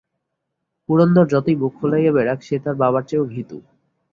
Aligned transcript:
পুরন্দর 0.89 1.25
যতই 1.33 1.55
বুক 1.55 1.73
ফুলাইয়া 1.79 2.11
বেড়াক 2.15 2.39
সে 2.43 2.55
তার 2.63 2.75
বাবার 2.75 3.03
চেয়েও 3.09 3.31
ভিতু। 3.33 3.57